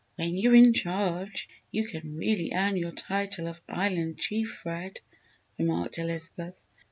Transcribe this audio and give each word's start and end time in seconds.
"When 0.15 0.35
you 0.35 0.53
are 0.53 0.55
in 0.55 0.73
charge, 0.73 1.47
you 1.69 1.85
can 1.85 2.15
really 2.17 2.51
earn 2.55 2.75
your 2.75 2.91
title 2.91 3.45
of 3.47 3.61
'Island 3.69 4.17
Chief,' 4.17 4.49
Fred," 4.63 4.99
remarked 5.59 5.99
Elizabeth. 5.99 6.65